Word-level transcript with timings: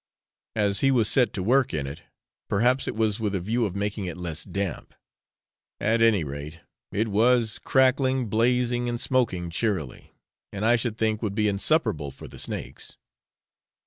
As 0.55 0.79
he 0.79 0.89
was 0.89 1.07
set 1.07 1.31
to 1.33 1.43
work 1.43 1.75
in 1.75 1.85
it, 1.85 2.01
perhaps 2.49 2.87
it 2.87 2.95
was 2.95 3.19
with 3.19 3.35
a 3.35 3.39
view 3.39 3.67
of 3.67 3.75
making 3.75 4.05
it 4.05 4.17
less 4.17 4.43
damp; 4.43 4.95
at 5.79 6.01
any 6.01 6.23
rate, 6.23 6.61
it 6.91 7.07
was 7.07 7.59
crackling, 7.59 8.25
blazing, 8.27 8.89
and 8.89 8.99
smoking 8.99 9.51
cheerily, 9.51 10.15
and 10.51 10.65
I 10.65 10.75
should 10.75 10.97
think 10.97 11.21
would 11.21 11.35
be 11.35 11.47
insupportable 11.47 12.09
for 12.09 12.27
the 12.27 12.39
snakes. 12.39 12.97